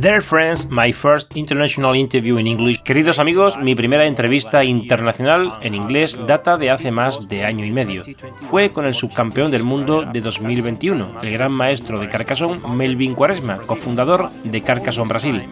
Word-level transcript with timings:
Dear 0.00 0.22
friends, 0.22 0.66
my 0.70 0.94
first 0.94 1.36
international 1.36 1.94
interview 1.94 2.38
in 2.38 2.46
English. 2.46 2.80
Queridos 2.84 3.18
amigos, 3.18 3.58
mi 3.58 3.74
primera 3.74 4.06
entrevista 4.06 4.64
internacional 4.64 5.58
en 5.60 5.74
inglés 5.74 6.18
data 6.26 6.56
de 6.56 6.70
hace 6.70 6.90
más 6.90 7.28
de 7.28 7.44
año 7.44 7.66
y 7.66 7.70
medio. 7.70 8.04
Fue 8.48 8.70
con 8.70 8.86
el 8.86 8.94
subcampeón 8.94 9.50
del 9.50 9.62
mundo 9.62 10.06
de 10.10 10.22
2021, 10.22 11.20
el 11.22 11.32
gran 11.32 11.52
maestro 11.52 11.98
de 11.98 12.08
Carcassonne, 12.08 12.66
Melvin 12.66 13.14
Quaresma, 13.14 13.58
cofundador 13.58 14.30
de 14.42 14.62
Carcassonne 14.62 15.10
Brasil. 15.10 15.42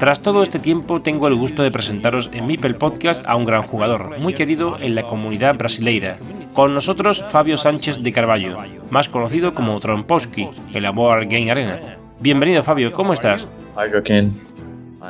Tras 0.00 0.20
todo 0.20 0.42
este 0.42 0.58
tiempo, 0.58 1.00
tengo 1.00 1.28
el 1.28 1.36
gusto 1.36 1.62
de 1.62 1.70
presentaros 1.70 2.28
en 2.32 2.48
Mipel 2.48 2.74
Podcast 2.74 3.24
a 3.28 3.36
un 3.36 3.44
gran 3.44 3.62
jugador, 3.62 4.18
muy 4.18 4.34
querido 4.34 4.78
en 4.80 4.96
la 4.96 5.04
comunidad 5.04 5.54
brasileira. 5.54 6.18
Con 6.54 6.74
nosotros, 6.74 7.24
Fabio 7.28 7.56
Sánchez 7.56 8.02
de 8.02 8.10
Carvalho, 8.10 8.56
más 8.90 9.08
conocido 9.08 9.54
como 9.54 9.78
Trompowski, 9.78 10.48
el 10.74 10.90
Board 10.90 11.28
Game 11.28 11.52
Arena. 11.52 11.78
Bienvenido, 12.18 12.64
Fabio, 12.64 12.90
¿cómo 12.90 13.12
estás? 13.12 13.48
Hi, 13.76 13.90
Joaquín. 13.90 14.32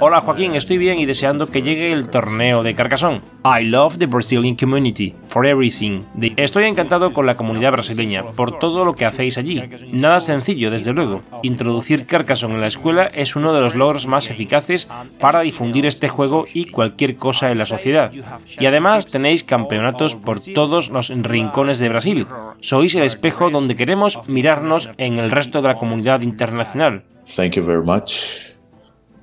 Hola 0.01 0.23
Joaquín, 0.23 0.55
estoy 0.55 0.79
bien 0.79 0.99
y 0.99 1.07
deseando 1.07 1.47
que 1.47 1.63
llegue 1.63 1.93
el 1.93 2.09
torneo 2.09 2.63
de 2.63 2.75
Carcassonne. 2.75 3.21
I 3.45 3.65
love 3.65 3.99
the 3.99 4.07
Brazilian 4.07 4.57
community 4.57 5.15
for 5.29 5.45
everything. 5.47 6.05
Estoy 6.37 6.65
encantado 6.65 7.13
con 7.13 7.27
la 7.27 7.37
comunidad 7.37 7.73
brasileña 7.73 8.23
por 8.23 8.59
todo 8.59 8.85
lo 8.85 8.95
que 8.95 9.05
hacéis 9.05 9.37
allí. 9.37 9.63
Nada 9.93 10.21
sencillo, 10.21 10.71
desde 10.71 10.93
luego. 10.93 11.23
Introducir 11.43 12.07
Carcassonne 12.07 12.55
en 12.55 12.61
la 12.63 12.69
escuela 12.69 13.05
es 13.07 13.37
uno 13.37 13.53
de 13.53 13.61
los 13.61 13.75
logros 13.75 14.07
más 14.07 14.31
eficaces 14.31 14.89
para 15.21 15.43
difundir 15.43 15.85
este 15.85 16.09
juego 16.09 16.47
y 16.55 16.67
cualquier 16.67 17.17
cosa 17.17 17.51
en 17.51 17.59
la 17.59 17.67
sociedad. 17.67 18.13
Y 18.59 18.67
además 18.67 19.07
tenéis 19.07 19.45
campeonatos 19.45 20.15
por 20.15 20.41
todos 20.41 20.89
los 20.89 21.11
rincones 21.11 21.79
de 21.81 21.91
Brasil. 21.91 22.27
Sois 22.61 22.95
el 22.95 23.03
espejo 23.03 23.51
donde 23.51 23.77
queremos 23.77 24.21
mirarnos 24.27 24.89
en 24.97 25.19
el 25.19 25.31
resto 25.31 25.61
de 25.61 25.69
la 25.69 25.77
comunidad 25.77 26.23
internacional. 26.23 27.05
Thank 27.37 27.57
you 27.57 27.65
very 27.65 27.85
much. 27.85 28.52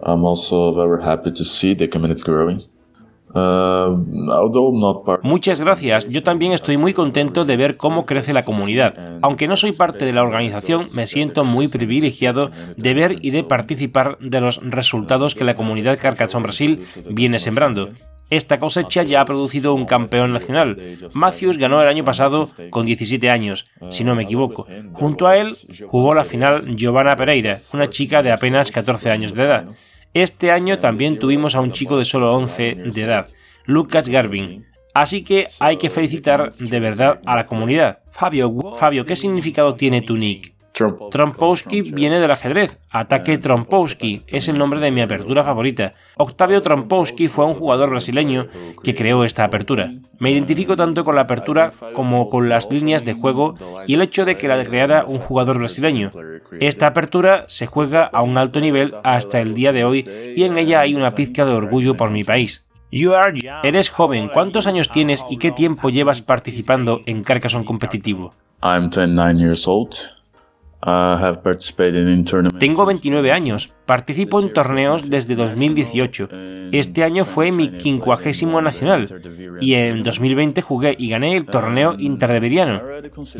I'm 0.01 0.25
also 0.25 0.73
very 0.73 1.03
happy 1.03 1.31
to 1.31 1.43
see 1.43 1.75
the 1.75 1.89
community 1.89 2.21
growing. 2.23 2.63
Muchas 5.23 5.61
gracias. 5.61 6.07
Yo 6.09 6.23
también 6.23 6.51
estoy 6.51 6.77
muy 6.77 6.93
contento 6.93 7.45
de 7.45 7.57
ver 7.57 7.77
cómo 7.77 8.05
crece 8.05 8.33
la 8.33 8.43
comunidad. 8.43 9.19
Aunque 9.21 9.47
no 9.47 9.55
soy 9.55 9.71
parte 9.71 10.05
de 10.05 10.13
la 10.13 10.23
organización, 10.23 10.87
me 10.95 11.05
siento 11.05 11.45
muy 11.45 11.67
privilegiado 11.67 12.49
de 12.75 12.93
ver 12.93 13.17
y 13.21 13.31
de 13.31 13.43
participar 13.43 14.17
de 14.19 14.41
los 14.41 14.61
resultados 14.63 15.35
que 15.35 15.43
la 15.43 15.55
comunidad 15.55 15.99
Carcassonne 15.99 16.43
Brasil 16.43 16.83
viene 17.09 17.37
sembrando. 17.39 17.89
Esta 18.29 18.59
cosecha 18.59 19.03
ya 19.03 19.21
ha 19.21 19.25
producido 19.25 19.73
un 19.73 19.85
campeón 19.85 20.33
nacional. 20.33 20.77
Matthews 21.13 21.57
ganó 21.57 21.81
el 21.81 21.87
año 21.87 22.05
pasado 22.05 22.47
con 22.69 22.85
17 22.85 23.29
años, 23.29 23.65
si 23.89 24.03
no 24.03 24.15
me 24.15 24.23
equivoco. 24.23 24.67
Junto 24.93 25.27
a 25.27 25.37
él 25.37 25.53
jugó 25.87 26.13
la 26.13 26.23
final 26.23 26.75
Giovanna 26.75 27.15
Pereira, 27.15 27.57
una 27.73 27.89
chica 27.89 28.21
de 28.21 28.31
apenas 28.31 28.71
14 28.71 29.09
años 29.09 29.33
de 29.33 29.43
edad. 29.43 29.67
Este 30.13 30.51
año 30.51 30.79
también 30.79 31.17
tuvimos 31.17 31.55
a 31.55 31.61
un 31.61 31.71
chico 31.71 31.97
de 31.97 32.05
solo 32.05 32.33
11 32.35 32.75
de 32.75 33.01
edad, 33.01 33.27
Lucas 33.65 34.09
Garvin. 34.09 34.65
Así 34.93 35.23
que 35.23 35.47
hay 35.59 35.77
que 35.77 35.89
felicitar 35.89 36.53
de 36.53 36.79
verdad 36.79 37.19
a 37.25 37.35
la 37.35 37.45
comunidad. 37.45 37.99
Fabio, 38.11 38.75
Fabio, 38.75 39.05
¿qué 39.05 39.15
significado 39.15 39.75
tiene 39.75 40.01
tu 40.01 40.17
nick? 40.17 40.53
Trompowski 41.11 41.81
viene 41.81 42.19
del 42.19 42.31
ajedrez. 42.31 42.79
Ataque 42.89 43.37
Trompowski 43.37 44.21
es 44.27 44.47
el 44.47 44.57
nombre 44.57 44.79
de 44.79 44.91
mi 44.91 45.01
apertura 45.01 45.43
favorita. 45.43 45.93
Octavio 46.17 46.61
Trompowski 46.61 47.27
fue 47.27 47.45
un 47.45 47.53
jugador 47.53 47.89
brasileño 47.89 48.47
que 48.83 48.95
creó 48.95 49.23
esta 49.23 49.43
apertura. 49.43 49.91
Me 50.17 50.31
identifico 50.31 50.75
tanto 50.75 51.03
con 51.03 51.15
la 51.15 51.21
apertura 51.21 51.71
como 51.93 52.29
con 52.29 52.49
las 52.49 52.69
líneas 52.69 53.05
de 53.05 53.13
juego 53.13 53.55
y 53.87 53.93
el 53.93 54.01
hecho 54.01 54.25
de 54.25 54.37
que 54.37 54.47
la 54.47 54.63
creara 54.63 55.05
un 55.05 55.19
jugador 55.19 55.59
brasileño. 55.59 56.11
Esta 56.59 56.87
apertura 56.87 57.45
se 57.47 57.65
juega 57.65 58.03
a 58.05 58.21
un 58.21 58.37
alto 58.37 58.59
nivel 58.59 58.95
hasta 59.03 59.39
el 59.39 59.53
día 59.53 59.71
de 59.71 59.85
hoy 59.85 60.05
y 60.35 60.43
en 60.43 60.57
ella 60.57 60.81
hay 60.81 60.95
una 60.95 61.11
pizca 61.11 61.45
de 61.45 61.53
orgullo 61.53 61.95
por 61.95 62.09
mi 62.09 62.23
país. 62.23 62.65
Eres 63.63 63.89
joven, 63.89 64.29
¿cuántos 64.33 64.65
años 64.65 64.89
tienes 64.89 65.23
y 65.29 65.37
qué 65.37 65.51
tiempo 65.51 65.89
llevas 65.89 66.21
participando 66.21 67.01
en 67.05 67.23
Carcassonne 67.23 67.65
competitivo? 67.65 68.33
I'm 68.61 68.89
29 68.89 69.39
years 69.39 69.67
old. 69.67 70.18
Tengo 72.59 72.85
29 72.85 73.31
años, 73.31 73.73
participo 73.89 74.39
en 74.39 74.53
torneos 74.53 75.09
desde 75.09 75.33
2018. 75.33 76.29
Este 76.71 77.03
año 77.03 77.25
fue 77.25 77.51
mi 77.51 77.69
quincuagésimo 77.69 78.61
nacional 78.61 79.07
y 79.61 79.73
en 79.73 80.03
2020 80.03 80.61
jugué 80.61 80.95
y 80.95 81.09
gané 81.09 81.35
el 81.35 81.47
torneo 81.47 81.95
interdeveriano. 81.97 82.81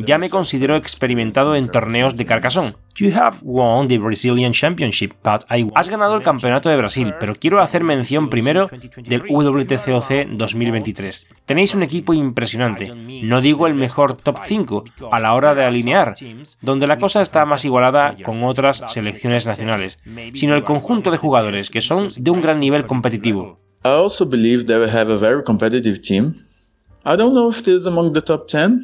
Ya 0.04 0.18
me 0.18 0.28
considero 0.28 0.74
experimentado 0.74 1.54
en 1.54 1.68
torneos 1.68 2.16
de 2.16 2.26
Carcassonne. 2.26 2.74
You 2.96 3.12
have 3.14 3.38
won 3.42 3.86
the 3.86 3.98
Brazilian 3.98 4.52
Championship, 4.52 5.12
but 5.22 5.44
I... 5.48 5.68
Has 5.76 5.88
ganado 5.88 6.16
el 6.16 6.22
campeonato 6.22 6.68
de 6.68 6.76
Brasil, 6.76 7.14
pero 7.20 7.36
quiero 7.36 7.60
hacer 7.60 7.84
mención 7.84 8.28
primero 8.28 8.68
del 8.96 9.22
WTCOC 9.28 10.26
2023. 10.32 11.26
Tenéis 11.46 11.74
un 11.74 11.84
equipo 11.84 12.12
impresionante, 12.12 12.92
no 12.92 13.40
digo 13.40 13.68
el 13.68 13.74
mejor 13.74 14.16
top 14.16 14.38
5 14.44 14.84
a 15.12 15.20
la 15.20 15.34
hora 15.34 15.54
de 15.54 15.64
alinear, 15.64 16.14
donde 16.60 16.86
la 16.88 16.98
cosa 16.98 17.22
está 17.22 17.46
más 17.46 17.64
igualada 17.64 18.16
con 18.24 18.42
otras 18.42 18.84
selecciones 18.88 19.46
nacionales, 19.46 19.98
sino 20.40 20.54
el 20.54 20.64
conjunto 20.64 21.10
de 21.10 21.18
jugadores 21.18 21.68
que 21.68 21.82
son 21.82 22.08
de 22.16 22.30
un 22.30 22.40
gran 22.40 22.58
nivel 22.58 22.86
competitivo. 22.86 23.60
I 23.84 23.88
also 23.88 24.24
believe 24.24 24.64
that 24.64 24.80
we 24.80 24.88
have 24.88 25.12
a 25.12 25.18
very 25.18 25.44
competitive 25.44 26.00
team. 26.00 26.34
I 27.04 27.14
don't 27.14 27.34
know 27.34 27.50
if 27.50 27.62
this 27.62 27.82
is 27.82 27.86
among 27.86 28.14
the 28.14 28.22
top 28.22 28.48
10, 28.48 28.80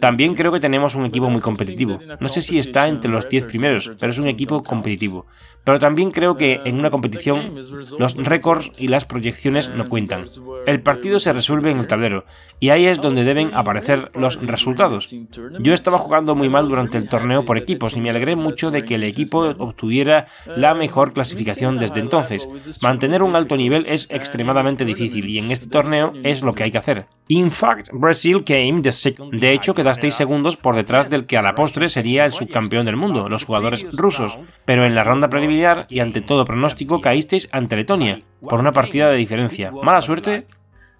también 0.00 0.34
creo 0.34 0.52
que 0.52 0.60
tenemos 0.60 0.94
un 0.94 1.06
equipo 1.06 1.30
muy 1.30 1.40
competitivo. 1.40 1.98
No 2.20 2.28
sé 2.28 2.42
si 2.42 2.58
está 2.58 2.88
entre 2.88 3.10
los 3.10 3.28
10 3.28 3.46
primeros, 3.46 3.90
pero 3.98 4.12
es 4.12 4.18
un 4.18 4.28
equipo 4.28 4.62
competitivo. 4.62 5.26
Pero 5.64 5.78
también 5.78 6.10
creo 6.10 6.36
que 6.36 6.60
en 6.64 6.78
una 6.78 6.90
competición 6.90 7.54
los 7.98 8.16
récords 8.16 8.70
y 8.78 8.88
las 8.88 9.06
proyecciones 9.06 9.70
no 9.70 9.88
cuentan. 9.88 10.24
El 10.66 10.82
partido 10.82 11.18
se 11.18 11.32
resuelve 11.32 11.70
en 11.70 11.78
el 11.78 11.86
tablero 11.86 12.26
y 12.60 12.68
ahí 12.68 12.84
es 12.84 13.00
donde 13.00 13.24
deben 13.24 13.54
aparecer 13.54 14.10
los 14.14 14.38
resultados. 14.46 15.14
Yo 15.60 15.72
estaba 15.72 15.98
jugando 15.98 16.34
muy 16.34 16.50
mal 16.50 16.68
durante 16.68 16.98
el 16.98 17.08
torneo 17.08 17.46
por 17.46 17.56
equipos 17.56 17.96
y 17.96 18.00
me 18.00 18.10
alegré 18.10 18.36
mucho 18.36 18.70
de 18.70 18.82
que 18.82 18.96
el 18.96 19.04
equipo 19.04 19.54
obtuviera 19.58 20.26
la 20.56 20.74
mejor 20.74 21.14
clasificación 21.14 21.78
desde 21.78 22.00
entonces. 22.00 22.46
Mantener 22.82 23.22
un 23.22 23.34
alto 23.34 23.56
nivel 23.56 23.86
es 23.88 24.06
extremadamente 24.10 24.84
difícil 24.84 25.28
y 25.30 25.38
en 25.38 25.50
este 25.50 25.68
torneo 25.68 26.12
es 26.22 26.42
lo 26.42 26.54
que 26.54 26.64
hay 26.64 26.70
que 26.70 26.78
hacer. 26.78 27.06
In 27.28 27.50
fact, 27.50 27.88
Brazil 27.90 28.44
came 28.44 28.82
the 28.82 28.92
de 29.32 29.52
hecho, 29.52 29.74
quedasteis 29.74 30.14
segundos 30.14 30.56
por 30.56 30.76
detrás 30.76 31.10
del 31.10 31.26
que 31.26 31.36
a 31.36 31.42
la 31.42 31.54
postre 31.54 31.88
sería 31.88 32.24
el 32.24 32.32
subcampeón 32.32 32.86
del 32.86 32.96
mundo, 32.96 33.28
los 33.28 33.44
jugadores 33.44 33.86
rusos. 33.92 34.38
Pero 34.64 34.84
en 34.84 34.94
la 34.94 35.04
ronda 35.04 35.28
preliminar 35.28 35.86
y 35.88 36.00
ante 36.00 36.20
todo 36.20 36.44
pronóstico 36.44 37.00
caísteis 37.00 37.48
ante 37.52 37.76
Letonia, 37.76 38.22
por 38.40 38.60
una 38.60 38.72
partida 38.72 39.10
de 39.10 39.16
diferencia. 39.16 39.70
¿Mala 39.70 40.00
suerte? 40.00 40.46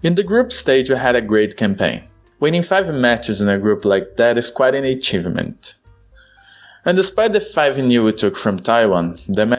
In 0.02 0.14
the 0.14 0.22
group 0.22 0.50
stage 0.50 0.90
we 0.90 0.96
had 0.96 1.16
a 1.16 1.20
great 1.20 1.54
campaign. 1.54 2.04
Winning 2.40 2.62
five 2.62 2.92
matches 2.92 3.40
in 3.40 3.48
a 3.48 3.56
group 3.56 3.84
like 3.84 4.16
that 4.16 4.36
is 4.36 4.52
quite 4.52 4.76
an 4.76 4.84
achievement. 4.84 5.78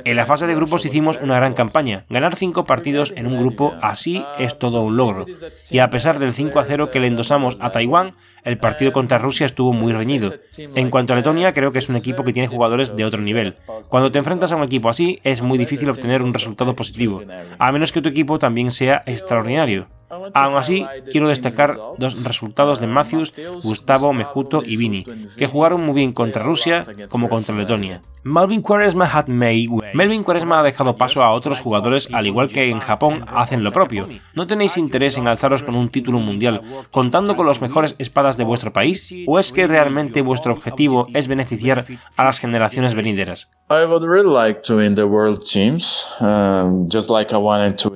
En 0.05 0.15
la 0.15 0.27
fase 0.27 0.45
de 0.45 0.53
grupos 0.53 0.85
hicimos 0.85 1.17
una 1.19 1.35
gran 1.37 1.53
campaña. 1.53 2.05
Ganar 2.07 2.35
cinco 2.35 2.65
partidos 2.65 3.13
en 3.15 3.25
un 3.25 3.39
grupo 3.39 3.73
así 3.81 4.23
es 4.37 4.59
todo 4.59 4.83
un 4.83 4.95
logro. 4.95 5.25
Y 5.71 5.79
a 5.79 5.89
pesar 5.89 6.19
del 6.19 6.33
5 6.33 6.59
a 6.59 6.65
0 6.65 6.91
que 6.91 6.99
le 6.99 7.07
endosamos 7.07 7.57
a 7.59 7.71
Taiwán, 7.71 8.13
el 8.43 8.59
partido 8.59 8.93
contra 8.93 9.17
Rusia 9.17 9.47
estuvo 9.47 9.73
muy 9.73 9.91
reñido. 9.91 10.35
En 10.75 10.91
cuanto 10.91 11.13
a 11.13 11.15
Letonia, 11.15 11.51
creo 11.51 11.71
que 11.71 11.79
es 11.79 11.89
un 11.89 11.95
equipo 11.95 12.23
que 12.23 12.31
tiene 12.31 12.47
jugadores 12.47 12.95
de 12.95 13.05
otro 13.05 13.21
nivel. 13.21 13.55
Cuando 13.89 14.11
te 14.11 14.19
enfrentas 14.19 14.51
a 14.51 14.55
un 14.55 14.63
equipo 14.63 14.89
así, 14.89 15.19
es 15.23 15.41
muy 15.41 15.57
difícil 15.57 15.89
obtener 15.89 16.21
un 16.21 16.31
resultado 16.31 16.75
positivo, 16.75 17.23
a 17.57 17.71
menos 17.71 17.91
que 17.91 18.03
tu 18.03 18.09
equipo 18.09 18.37
también 18.37 18.69
sea 18.69 19.01
extraordinario. 19.07 19.87
Aún 20.09 20.57
así, 20.57 20.85
quiero 21.11 21.29
destacar 21.29 21.77
dos 21.97 22.23
resultados 22.23 22.79
de 22.79 22.87
Matthews, 22.87 23.33
Gustavo, 23.63 24.13
Mejuto 24.13 24.63
y 24.65 24.77
Vini, 24.77 25.05
que 25.37 25.47
jugaron 25.47 25.85
muy 25.85 25.95
bien 25.95 26.13
contra 26.13 26.43
Rusia 26.43 26.83
como 27.09 27.29
contra 27.29 27.55
Letonia. 27.55 28.01
Melvin 28.23 28.63
Quaresma 28.63 29.25
Melvin 29.27 30.23
Quaresma 30.23 30.59
ha 30.59 30.63
dejado 30.63 30.97
paso 30.97 31.23
a 31.23 31.31
otros 31.31 31.59
jugadores 31.59 32.09
al 32.11 32.25
igual 32.25 32.49
que 32.49 32.71
en 32.71 32.79
Japón 32.79 33.23
hacen 33.27 33.63
lo 33.63 33.71
propio. 33.71 34.09
¿No 34.33 34.47
tenéis 34.47 34.77
interés 34.77 35.17
en 35.17 35.27
alzaros 35.27 35.61
con 35.61 35.75
un 35.75 35.89
título 35.89 36.17
mundial 36.19 36.61
contando 36.89 37.35
con 37.35 37.45
los 37.45 37.61
mejores 37.61 37.93
espadas 37.99 38.35
de 38.37 38.43
vuestro 38.43 38.73
país? 38.73 39.13
¿O 39.27 39.37
es 39.37 39.51
que 39.51 39.67
realmente 39.67 40.21
vuestro 40.21 40.53
objetivo 40.53 41.07
es 41.13 41.27
beneficiar 41.27 41.85
a 42.17 42.23
las 42.23 42.39
generaciones 42.39 42.95
venideras? 42.95 43.51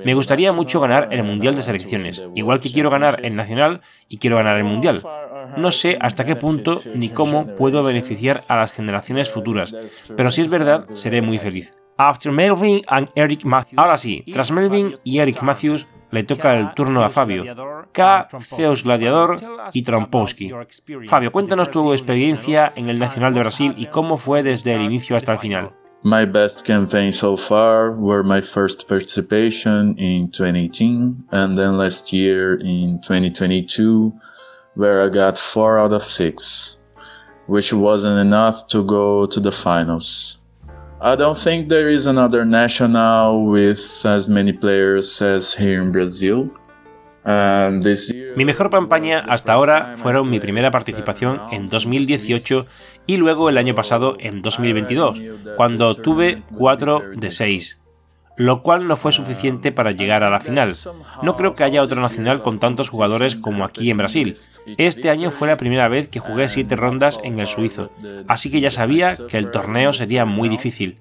Me 0.04 0.14
gustaría 0.14 0.52
mucho 0.52 0.80
ganar 0.80 1.10
el 1.12 1.22
Mundial 1.22 1.54
de 1.54 1.62
Selecciones, 1.62 2.20
igual 2.34 2.58
que 2.58 2.72
quiero 2.72 2.90
ganar 2.90 3.24
el 3.24 3.36
Nacional 3.36 3.80
y 4.08 4.18
quiero 4.18 4.34
ganar 4.34 4.56
el 4.56 4.64
Mundial. 4.64 5.00
No 5.58 5.70
sé 5.70 5.96
hasta 6.00 6.24
qué 6.24 6.34
punto 6.34 6.80
ni 6.96 7.10
cómo 7.10 7.54
puedo 7.54 7.84
beneficiar 7.84 8.42
a 8.48 8.56
las 8.56 8.72
generaciones 8.72 9.30
futuras, 9.30 9.72
pero 10.16 10.32
si 10.32 10.40
es 10.40 10.50
verdad, 10.50 10.86
seré 10.94 11.22
muy 11.22 11.38
feliz. 11.38 11.72
After 12.00 12.32
Melvin 12.32 12.80
and 12.88 13.10
Eric 13.14 13.44
Matthews. 13.44 13.76
Ahora 13.76 13.98
sí, 13.98 14.24
tras 14.32 14.50
Melvin 14.50 14.94
y 15.04 15.18
Eric 15.18 15.42
Matthews, 15.42 15.86
le 16.10 16.24
toca 16.24 16.58
el 16.58 16.72
turno 16.72 17.04
a 17.04 17.10
Fabio. 17.10 17.44
K, 17.92 18.28
Zeus 18.40 18.84
Gladiador 18.84 19.36
y 19.74 19.82
Trompowski. 19.82 20.50
Fabio, 21.06 21.30
cuéntanos 21.30 21.70
tu 21.70 21.92
experiencia 21.92 22.72
en 22.74 22.88
el 22.88 22.98
Nacional 22.98 23.34
de 23.34 23.40
Brasil 23.40 23.74
y 23.76 23.84
cómo 23.84 24.16
fue 24.16 24.42
desde 24.42 24.74
el 24.74 24.80
inicio 24.80 25.14
hasta 25.14 25.32
el 25.32 25.40
final. 25.40 25.72
My 26.02 26.24
best 26.24 26.66
campaign 26.66 27.12
so 27.12 27.36
far 27.36 27.90
were 27.98 28.22
my 28.24 28.40
first 28.40 28.88
participation 28.88 29.94
in 29.98 30.30
2018 30.30 31.26
and 31.32 31.58
then 31.58 31.76
last 31.76 32.14
year 32.14 32.58
in 32.62 32.98
2022 33.02 34.10
where 34.74 35.04
I 35.04 35.10
got 35.10 35.36
4 35.36 35.78
out 35.78 35.92
of 35.92 36.02
6 36.02 36.78
which 37.46 37.74
wasn't 37.74 38.18
enough 38.18 38.66
to 38.68 38.82
go 38.82 39.26
to 39.26 39.38
the 39.38 39.52
finals. 39.52 40.39
I 41.02 41.16
don't 41.16 41.38
think 41.38 41.68
there 41.70 41.88
is 41.88 42.06
another 42.06 42.44
national 42.44 43.46
with 43.46 43.80
as 44.04 44.28
many 44.28 44.52
players 44.52 45.22
as 45.22 45.54
here 45.54 45.80
in 45.80 45.92
Brazil. 45.92 46.50
Mi 48.36 48.44
mejor 48.44 48.68
campaña 48.68 49.24
hasta 49.26 49.54
ahora 49.54 49.96
fueron 49.96 50.28
mi 50.28 50.40
primera 50.40 50.70
participación 50.70 51.40
en 51.52 51.70
2018 51.70 52.66
y 53.06 53.16
luego 53.16 53.48
el 53.48 53.56
año 53.56 53.74
pasado 53.74 54.16
en 54.20 54.42
2022, 54.42 55.22
cuando 55.56 55.94
tuve 55.94 56.42
4 56.58 57.02
de 57.16 57.30
6 57.30 57.79
lo 58.40 58.62
cual 58.62 58.88
no 58.88 58.96
fue 58.96 59.12
suficiente 59.12 59.70
para 59.70 59.92
llegar 59.92 60.24
a 60.24 60.30
la 60.30 60.40
final. 60.40 60.74
No 61.22 61.36
creo 61.36 61.54
que 61.54 61.62
haya 61.62 61.82
otro 61.82 62.00
nacional 62.00 62.40
con 62.42 62.58
tantos 62.58 62.88
jugadores 62.88 63.36
como 63.36 63.64
aquí 63.64 63.90
en 63.90 63.98
Brasil. 63.98 64.34
Este 64.78 65.10
año 65.10 65.30
fue 65.30 65.46
la 65.46 65.58
primera 65.58 65.88
vez 65.88 66.08
que 66.08 66.20
jugué 66.20 66.48
siete 66.48 66.74
rondas 66.74 67.20
en 67.22 67.38
el 67.38 67.46
suizo, 67.46 67.90
así 68.28 68.50
que 68.50 68.62
ya 68.62 68.70
sabía 68.70 69.14
que 69.28 69.36
el 69.36 69.50
torneo 69.50 69.92
sería 69.92 70.24
muy 70.24 70.48
difícil. 70.48 70.96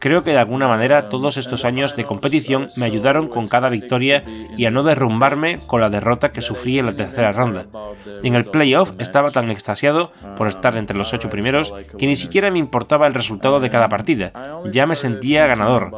Creo 0.00 0.22
que 0.22 0.30
de 0.30 0.38
alguna 0.38 0.68
manera 0.68 1.08
todos 1.08 1.36
estos 1.38 1.64
años 1.64 1.96
de 1.96 2.04
competición 2.04 2.68
me 2.76 2.86
ayudaron 2.86 3.26
con 3.26 3.46
cada 3.46 3.68
victoria 3.68 4.22
y 4.56 4.64
a 4.64 4.70
no 4.70 4.84
derrumbarme 4.84 5.58
con 5.66 5.80
la 5.80 5.90
derrota 5.90 6.30
que 6.30 6.40
sufrí 6.40 6.78
en 6.78 6.86
la 6.86 6.94
tercera 6.94 7.32
ronda. 7.32 7.66
En 8.22 8.36
el 8.36 8.44
playoff 8.44 8.92
estaba 8.98 9.32
tan 9.32 9.50
extasiado 9.50 10.12
por 10.36 10.46
estar 10.46 10.76
entre 10.76 10.96
los 10.96 11.12
ocho 11.12 11.28
primeros 11.28 11.74
que 11.98 12.06
ni 12.06 12.14
siquiera 12.14 12.50
me 12.52 12.60
importaba 12.60 13.08
el 13.08 13.14
resultado 13.14 13.58
de 13.58 13.70
cada 13.70 13.88
partida, 13.88 14.32
ya 14.70 14.86
me 14.86 14.94
sentía 14.94 15.48
ganador. 15.48 15.90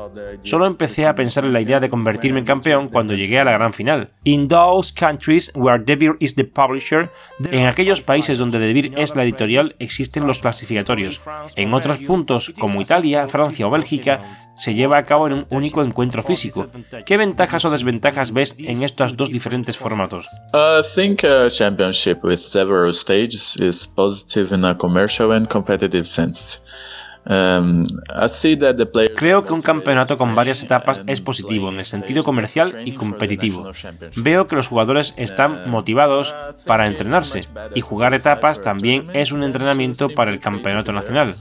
Solo 0.44 0.64
empecé 0.64 1.06
a 1.06 1.14
pensar 1.14 1.44
en 1.44 1.52
la 1.52 1.60
idea 1.60 1.78
de 1.78 1.90
convertirme 1.90 2.38
en 2.38 2.46
campeón 2.46 2.88
cuando 2.88 3.14
llegué 3.14 3.38
a 3.38 3.44
la 3.44 3.52
gran 3.52 3.74
final. 3.74 4.12
In 4.24 4.48
those 4.48 4.94
countries 4.94 5.52
where 5.54 5.82
Devir 5.82 6.16
is 6.20 6.34
the 6.34 6.44
publisher, 6.44 7.10
en 7.50 7.66
aquellos 7.66 8.00
países 8.00 8.38
donde 8.38 8.58
Devir 8.58 8.94
es 8.96 9.14
la 9.14 9.24
editorial 9.24 9.74
existen 9.78 10.26
los 10.26 10.38
clasificatorios. 10.38 11.20
En 11.56 11.74
otros 11.74 11.98
puntos 11.98 12.52
como 12.58 12.80
Italia, 12.80 13.28
Francia 13.28 13.66
o 13.66 13.70
Bélgica 13.70 13.89
se 14.54 14.74
lleva 14.74 14.98
a 14.98 15.04
cabo 15.04 15.26
en 15.26 15.32
un 15.32 15.46
único 15.50 15.82
encuentro 15.82 16.22
físico. 16.22 16.68
¿Qué 17.06 17.16
ventajas 17.16 17.64
o 17.64 17.70
desventajas 17.70 18.32
ves 18.32 18.54
en 18.58 18.82
estos 18.82 19.16
dos 19.16 19.30
diferentes 19.30 19.76
formatos? 19.76 20.26
I 20.52 20.82
think 20.94 21.24
a 21.24 21.48
championship 21.48 22.22
with 22.22 22.38
several 22.38 22.92
stages 22.92 23.56
is 23.56 23.86
positive 23.86 24.54
in 24.54 24.64
a 24.64 24.76
commercial 24.76 25.32
and 25.32 25.48
competitive 25.48 26.04
sense. 26.04 26.60
Creo 29.16 29.44
que 29.44 29.52
un 29.52 29.60
campeonato 29.60 30.16
con 30.16 30.34
varias 30.34 30.62
etapas 30.62 31.02
es 31.06 31.20
positivo 31.20 31.68
en 31.68 31.78
el 31.78 31.84
sentido 31.84 32.24
comercial 32.24 32.82
y 32.84 32.92
competitivo. 32.92 33.70
Veo 34.16 34.46
que 34.46 34.56
los 34.56 34.68
jugadores 34.68 35.12
están 35.16 35.68
motivados 35.70 36.34
para 36.66 36.86
entrenarse 36.86 37.42
y 37.74 37.82
jugar 37.82 38.14
etapas 38.14 38.62
también 38.62 39.08
es 39.12 39.32
un 39.32 39.42
entrenamiento 39.42 40.08
para 40.08 40.30
el 40.30 40.40
campeonato 40.40 40.92
nacional. 40.92 41.36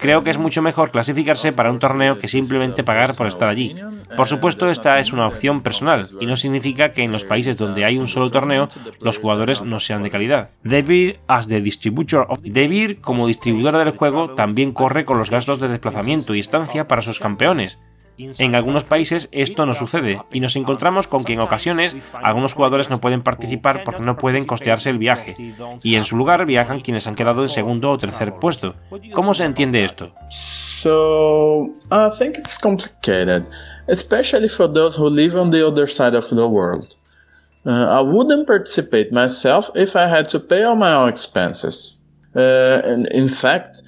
Creo 0.00 0.24
que 0.24 0.30
es 0.30 0.38
mucho 0.38 0.62
mejor 0.62 0.90
clasificarse 0.90 1.52
para 1.52 1.70
un 1.70 1.78
torneo 1.78 2.18
que 2.18 2.26
simplemente 2.26 2.82
pagar 2.82 3.14
por 3.14 3.26
estar 3.26 3.48
allí. 3.48 3.76
Por 4.16 4.26
supuesto, 4.26 4.70
esta 4.70 4.98
es 4.98 5.12
una 5.12 5.26
opción 5.26 5.60
personal 5.60 6.08
y 6.20 6.26
no 6.26 6.36
significa 6.36 6.92
que 6.92 7.02
en 7.02 7.12
los 7.12 7.24
países 7.24 7.58
donde 7.58 7.84
hay 7.84 7.98
un 7.98 8.08
solo 8.08 8.30
torneo 8.30 8.68
los 9.00 9.18
jugadores 9.18 9.62
no 9.62 9.78
sean 9.78 10.02
de 10.02 10.10
calidad. 10.10 10.50
Devir, 10.64 11.20
as 11.26 11.48
como 13.02 13.26
distribuidora 13.26 13.78
del 13.80 13.96
juego, 13.96 14.30
también 14.30 14.72
corre 14.72 15.04
con 15.04 15.18
los 15.18 15.30
gastos 15.30 15.60
de 15.60 15.68
desplazamiento 15.68 16.34
y 16.34 16.40
estancia 16.40 16.88
para 16.88 17.02
sus 17.02 17.18
campeones, 17.18 17.78
en 18.38 18.54
algunos 18.54 18.84
países 18.84 19.28
esto 19.32 19.66
no 19.66 19.74
sucede 19.74 20.20
y 20.32 20.40
nos 20.40 20.56
encontramos 20.56 21.06
con 21.06 21.24
que 21.24 21.32
en 21.32 21.40
ocasiones 21.40 21.96
algunos 22.22 22.52
jugadores 22.52 22.90
no 22.90 23.00
pueden 23.00 23.22
participar 23.22 23.84
porque 23.84 24.02
no 24.02 24.16
pueden 24.16 24.44
costearse 24.44 24.90
el 24.90 24.98
viaje 24.98 25.36
y 25.82 25.96
en 25.96 26.04
su 26.04 26.16
lugar 26.16 26.44
viajan 26.46 26.80
quienes 26.80 27.06
han 27.06 27.14
quedado 27.14 27.42
en 27.42 27.48
segundo 27.48 27.90
o 27.90 27.98
tercer 27.98 28.34
puesto. 28.34 28.74
¿Cómo 29.12 29.34
se 29.34 29.44
entiende 29.44 29.84
esto? 29.84 30.12
So, 30.30 31.74
I 31.90 32.08
think 32.18 32.38
it's 32.38 32.58
complicated, 32.58 33.44
especially 33.86 34.48
for 34.48 34.66
those 34.66 34.96
who 34.96 35.10
live 35.10 35.36
on 35.36 35.50
the 35.50 35.66
other 35.66 35.86
side 35.86 36.16
of 36.16 36.28
the 36.30 36.46
world. 36.48 36.96
Uh, 37.66 37.98
I 37.98 38.00
wouldn't 38.00 38.46
participate 38.46 39.12
myself 39.12 39.70
if 39.74 39.94
I 39.94 40.06
had 40.06 40.28
to 40.30 40.40
pay 40.40 40.62
all 40.62 40.76
my 40.76 40.94
own 40.94 41.10
expenses. 41.10 41.98
Uh, 42.34 42.80
and 42.84 43.06
in 43.08 43.28
fact, 43.28 43.82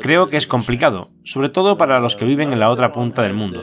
Creo 0.00 0.28
que 0.28 0.36
es 0.36 0.46
complicado, 0.46 1.10
sobre 1.24 1.48
todo 1.48 1.76
para 1.76 2.00
los 2.00 2.16
que 2.16 2.24
viven 2.24 2.52
en 2.52 2.60
la 2.60 2.70
otra 2.70 2.92
punta 2.92 3.22
del 3.22 3.34
mundo. 3.34 3.62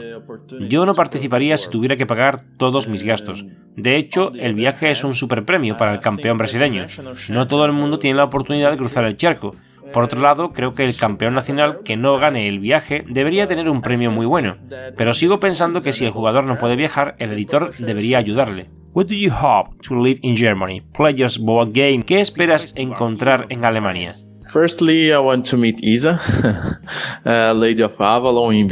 Yo 0.68 0.84
no 0.86 0.94
participaría 0.94 1.56
si 1.56 1.70
tuviera 1.70 1.96
que 1.96 2.06
pagar 2.06 2.44
todos 2.56 2.88
mis 2.88 3.02
gastos. 3.02 3.44
De 3.76 3.96
hecho, 3.96 4.32
el 4.34 4.54
viaje 4.54 4.90
es 4.90 5.04
un 5.04 5.14
superpremio 5.14 5.76
para 5.76 5.94
el 5.94 6.00
campeón 6.00 6.38
brasileño. 6.38 6.86
No 7.28 7.46
todo 7.46 7.64
el 7.66 7.72
mundo 7.72 7.98
tiene 7.98 8.16
la 8.16 8.24
oportunidad 8.24 8.70
de 8.70 8.76
cruzar 8.76 9.04
el 9.04 9.16
charco. 9.16 9.54
Por 9.92 10.04
otro 10.04 10.20
lado, 10.20 10.52
creo 10.52 10.74
que 10.74 10.84
el 10.84 10.96
campeón 10.96 11.34
nacional 11.34 11.80
que 11.84 11.96
no 11.96 12.18
gane 12.18 12.48
el 12.48 12.58
viaje 12.58 13.04
debería 13.08 13.46
tener 13.46 13.68
un 13.68 13.82
premio 13.82 14.10
muy 14.10 14.26
bueno, 14.26 14.56
pero 14.96 15.14
sigo 15.14 15.38
pensando 15.38 15.82
que 15.82 15.92
si 15.92 16.04
el 16.04 16.10
jugador 16.10 16.44
no 16.44 16.58
puede 16.58 16.74
viajar, 16.74 17.14
el 17.18 17.32
editor 17.32 17.76
debería 17.76 18.18
ayudarle. 18.18 18.70
What 18.94 19.06
do 19.06 19.14
you 19.14 19.32
hope 19.32 19.76
to 19.88 19.94
live 19.94 20.20
in 20.22 20.36
Germany? 20.36 20.80
Players 20.80 21.38
Board 21.38 21.70
Game. 21.72 22.04
¿Qué 22.04 22.20
esperas 22.20 22.72
encontrar 22.76 23.46
en 23.48 23.64
Alemania? 23.64 24.14
Firstly, 24.54 25.12
I 25.12 25.18
want 25.18 25.50
to 25.50 25.56
meet 25.56 25.82
Isa, 25.82 26.20
uh, 27.26 27.52
Lady 27.52 27.82
of 27.82 28.00
Avalon 28.00 28.54
in. 28.54 28.70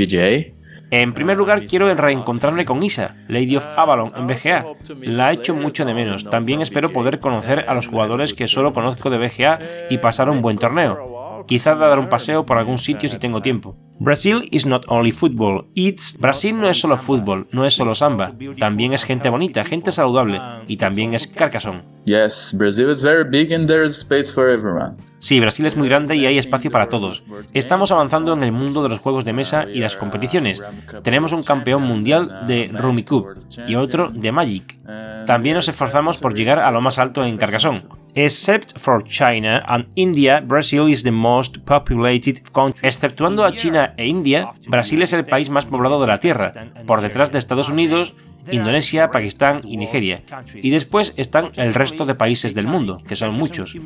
En 0.93 1.13
primer 1.13 1.37
lugar, 1.37 1.67
quiero 1.67 1.93
reencontrarme 1.93 2.65
con 2.65 2.81
Isa, 2.85 3.17
Lady 3.27 3.57
of 3.57 3.67
Avalon, 3.77 4.13
en 4.15 4.29
BGA. 4.29 4.65
La 5.01 5.33
he 5.33 5.35
hecho 5.35 5.57
mucho 5.57 5.85
de 5.85 5.93
menos. 5.93 6.31
También 6.31 6.61
espero 6.61 6.93
poder 6.93 7.19
conocer 7.19 7.65
a 7.67 7.75
los 7.75 7.89
jugadores 7.89 8.33
que 8.33 8.47
solo 8.47 8.73
conozco 8.73 9.11
de 9.11 9.19
BGA 9.19 9.59
y 9.91 9.99
pasar 9.99 10.31
un 10.31 10.41
buen 10.41 10.57
torneo. 10.57 11.43
Quizás 11.49 11.77
dar 11.77 11.99
un 11.99 12.09
paseo 12.09 12.47
por 12.47 12.59
algún 12.59 12.79
sitio 12.79 13.09
si 13.09 13.19
tengo 13.19 13.43
tiempo. 13.43 13.75
Brasil 13.99 14.49
is 14.53 14.65
not 14.65 14.85
only 14.87 15.11
football, 15.11 15.67
it's 15.75 16.17
Brasil 16.17 16.57
no 16.61 16.69
es 16.69 16.79
solo 16.79 16.97
fútbol, 16.97 17.49
no 17.51 17.67
es 17.67 17.75
solo 17.75 17.97
samba, 17.97 18.33
también 18.57 18.93
es 18.93 19.03
gente 19.03 19.31
bonita, 19.31 19.65
gente 19.65 19.91
saludable 19.91 20.41
y 20.69 20.77
también 20.77 21.15
es 21.15 21.27
Carcassonne. 21.27 21.83
Yes, 22.05 22.53
Brazil 22.57 22.89
is 22.89 23.03
very 23.03 23.29
big 23.29 23.53
and 23.53 23.67
there 23.67 23.85
is 23.85 23.99
space 23.99 24.33
for 24.33 24.49
everyone. 24.49 24.97
Sí, 25.23 25.39
Brasil 25.39 25.65
es 25.67 25.77
muy 25.77 25.89
grande 25.89 26.17
y 26.17 26.27
hay 26.27 26.37
espacio 26.37 26.69
para 26.73 26.89
todos. 26.89 27.23
Estamos 27.55 27.93
avanzando 27.93 28.33
en 28.33 28.43
el 28.43 28.51
mundo 28.51 28.83
de 28.83 28.89
los 28.89 28.99
juegos 28.99 29.25
de 29.25 29.33
mesa 29.33 29.67
y 29.73 29.79
las 29.79 29.95
competiciones. 29.95 30.61
Tenemos 31.05 31.31
un 31.31 31.45
campeón 31.45 31.85
mundial 31.85 32.45
de 32.49 32.69
Rummy 32.75 33.05
Cup 33.05 33.39
y 33.69 33.77
otro 33.77 34.11
de 34.13 34.33
Magic. 34.33 34.77
También 35.25 35.55
nos 35.55 35.69
esforzamos 35.69 36.19
por 36.19 36.35
llegar 36.35 36.59
a 36.59 36.73
lo 36.73 36.81
más 36.81 36.99
alto 36.99 37.25
en 37.25 37.37
Carcassonne. 37.37 37.85
Except 38.17 38.77
for 38.81 39.05
China 39.05 39.63
and 39.65 39.87
India, 39.95 40.41
Brazil 40.45 40.89
is 40.89 41.05
the 41.05 41.13
most 41.13 41.59
populated 41.59 42.43
country. 42.53 42.87
Exceptuando 42.87 43.45
a 43.45 43.53
China 43.53 43.95
e 43.97 44.09
India, 44.09 44.53
Brasil 44.67 45.03
es 45.03 45.13
el 45.13 45.25
país 45.25 45.51
más 45.51 45.67
poblado 45.67 46.01
de 46.01 46.09
la 46.09 46.19
Tierra, 46.19 46.53
por 46.85 47.01
detrás 47.01 47.31
de 47.31 47.39
Estados 47.39 47.69
Unidos, 47.69 48.13
Indonesia, 48.51 49.11
Pakistán 49.11 49.61
y 49.65 49.77
Nigeria. 49.77 50.23
Y 50.55 50.71
después 50.71 51.13
están 51.17 51.53
el 51.57 51.75
resto 51.75 52.07
de 52.07 52.15
países 52.15 52.55
del 52.55 52.67
mundo, 52.67 52.99
que 53.07 53.17
son 53.17 53.35
muchos. 53.35 53.77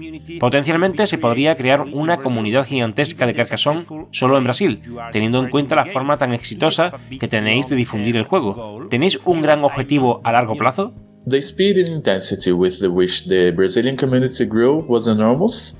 Potencialmente 0.40 1.06
se 1.06 1.18
podría 1.18 1.56
crear 1.56 1.82
una 1.82 2.18
comunidad 2.18 2.66
gigantesca 2.66 3.26
de 3.26 3.34
Carcassonne 3.34 3.84
solo 4.10 4.38
en 4.38 4.44
Brasil, 4.44 4.82
teniendo 5.12 5.42
en 5.42 5.50
cuenta 5.50 5.74
la 5.74 5.86
forma 5.86 6.16
tan 6.16 6.32
exitosa 6.32 6.92
que 7.18 7.28
tenéis 7.28 7.68
de 7.68 7.76
difundir 7.76 8.16
el 8.16 8.24
juego. 8.24 8.86
¿Tenéis 8.90 9.18
un 9.24 9.42
gran 9.42 9.64
objetivo 9.64 10.20
a 10.24 10.32
largo 10.32 10.56
plazo? 10.56 10.92
The 11.28 11.42
speed 11.42 11.78
and 11.78 11.88
intensity 11.88 12.52
with 12.52 12.78
the 12.78 12.86
which 12.86 13.26
the 13.26 13.50
Brazilian 13.50 13.96
community 13.96 14.44
grew 14.44 14.84
was 14.86 15.08
enormous. 15.08 15.76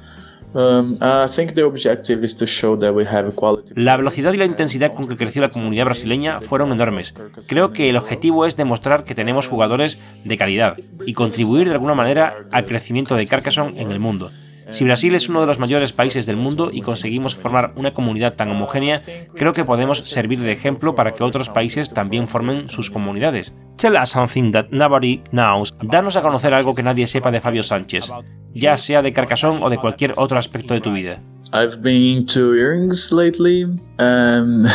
La 3.74 3.96
velocidad 3.96 4.32
y 4.32 4.38
la 4.38 4.46
intensidad 4.46 4.94
con 4.94 5.06
que 5.06 5.16
creció 5.16 5.42
la 5.42 5.50
comunidad 5.50 5.84
brasileña 5.84 6.40
fueron 6.40 6.72
enormes. 6.72 7.12
Creo 7.46 7.72
que 7.72 7.90
el 7.90 7.96
objetivo 7.98 8.46
es 8.46 8.56
demostrar 8.56 9.04
que 9.04 9.14
tenemos 9.14 9.48
jugadores 9.48 9.98
de 10.24 10.38
calidad 10.38 10.76
y 11.04 11.12
contribuir 11.12 11.68
de 11.68 11.74
alguna 11.74 11.94
manera 11.94 12.32
al 12.52 12.64
crecimiento 12.64 13.16
de 13.16 13.26
Carcassonne 13.26 13.78
en 13.80 13.92
el 13.92 14.00
mundo. 14.00 14.30
Si 14.70 14.84
Brasil 14.84 15.14
es 15.14 15.28
uno 15.28 15.40
de 15.40 15.46
los 15.46 15.58
mayores 15.58 15.92
países 15.92 16.26
del 16.26 16.36
mundo 16.36 16.70
y 16.72 16.80
conseguimos 16.80 17.36
formar 17.36 17.72
una 17.76 17.92
comunidad 17.92 18.34
tan 18.34 18.50
homogénea, 18.50 19.00
creo 19.34 19.52
que 19.52 19.64
podemos 19.64 19.98
servir 19.98 20.40
de 20.40 20.52
ejemplo 20.52 20.94
para 20.94 21.12
que 21.12 21.22
otros 21.22 21.48
países 21.48 21.90
también 21.90 22.28
formen 22.28 22.68
sus 22.68 22.90
comunidades. 22.90 23.52
Tell 23.76 23.94
us 23.94 24.10
something 24.10 24.52
that 24.52 24.66
nobody 24.70 25.22
knows. 25.30 25.74
Danos 25.82 26.16
a 26.16 26.22
conocer 26.22 26.54
algo 26.54 26.74
que 26.74 26.82
nadie 26.82 27.06
sepa 27.06 27.30
de 27.30 27.40
Fabio 27.40 27.62
Sánchez, 27.62 28.10
ya 28.54 28.76
sea 28.76 29.02
de 29.02 29.12
Carcassonne 29.12 29.62
o 29.62 29.70
de 29.70 29.78
cualquier 29.78 30.14
otro 30.16 30.38
aspecto 30.38 30.74
de 30.74 30.80
tu 30.80 30.92
vida. 30.92 31.20
I've 31.52 31.80
been 31.80 32.26
to 32.26 32.54
earrings 32.54 33.12
lately, 33.12 33.66
and 33.98 34.66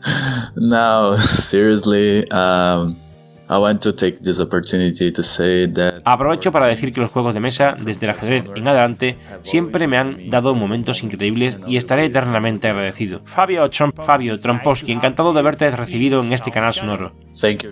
now 0.56 1.16
seriously, 1.18 2.30
um, 2.30 2.96
Aprovecho 6.04 6.52
para 6.52 6.66
decir 6.66 6.92
que 6.92 7.00
los 7.00 7.10
juegos 7.10 7.34
de 7.34 7.40
mesa, 7.40 7.76
desde 7.78 8.06
el 8.06 8.12
ajedrez 8.12 8.46
en 8.54 8.66
adelante, 8.66 9.18
siempre 9.42 9.86
me 9.86 9.98
han 9.98 10.30
dado 10.30 10.54
momentos 10.54 11.02
increíbles 11.02 11.58
y 11.66 11.76
estaré 11.76 12.06
eternamente 12.06 12.68
agradecido. 12.68 13.20
Fabio, 13.24 13.68
Trump, 13.70 13.94
Fabio 14.02 14.40
Tromposki, 14.40 14.92
encantado 14.92 15.32
de 15.32 15.40
haberte 15.40 15.70
recibido 15.70 16.22
en 16.22 16.32
este 16.32 16.50
canal 16.50 16.72
sonoro. 16.72 17.12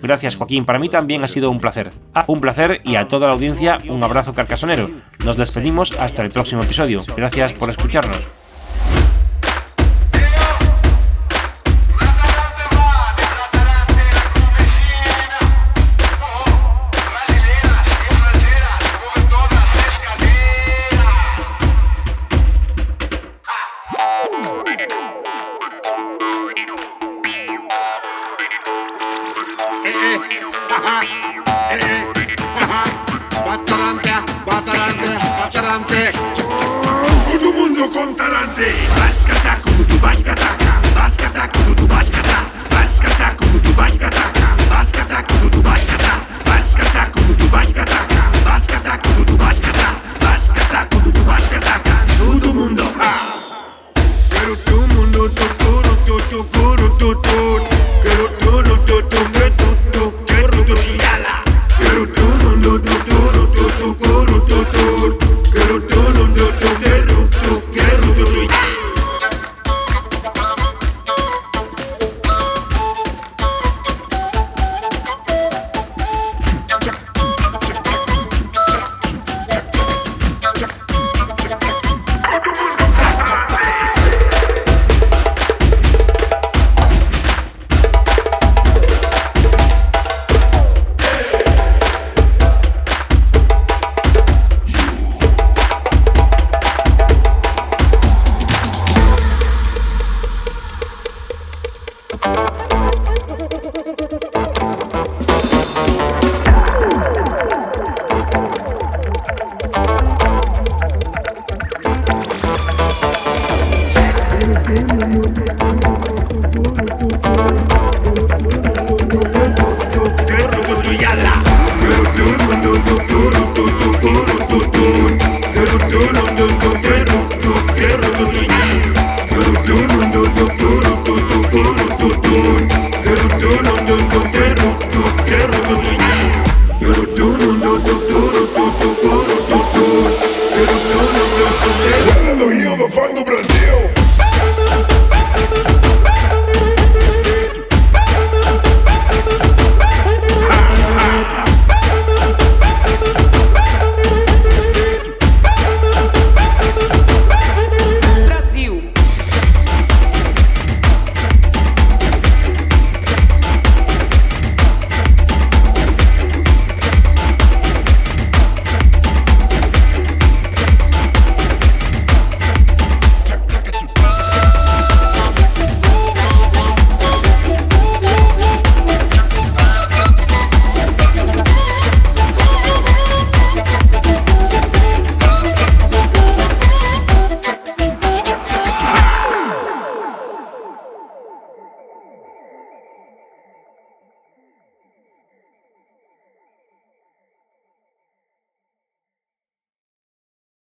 Gracias 0.01 0.35
Joaquín, 0.35 0.65
para 0.65 0.79
mí 0.79 0.89
también 0.89 1.23
ha 1.23 1.27
sido 1.27 1.49
un 1.49 1.59
placer. 1.59 1.89
Ah, 2.13 2.25
un 2.27 2.41
placer 2.41 2.81
y 2.83 2.95
a 2.95 3.07
toda 3.07 3.27
la 3.27 3.33
audiencia 3.33 3.77
un 3.89 4.03
abrazo 4.03 4.33
carcasonero. 4.33 4.89
Nos 5.25 5.37
despedimos 5.37 5.99
hasta 5.99 6.23
el 6.23 6.31
próximo 6.31 6.61
episodio. 6.61 7.01
Gracias 7.15 7.53
por 7.53 7.69
escucharnos. 7.69 8.40